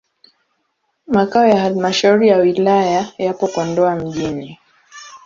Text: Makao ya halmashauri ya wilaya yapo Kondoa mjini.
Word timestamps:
Makao 1.07 1.47
ya 1.47 1.59
halmashauri 1.59 2.27
ya 2.27 2.37
wilaya 2.37 3.13
yapo 3.17 3.47
Kondoa 3.47 3.95
mjini. 3.95 4.59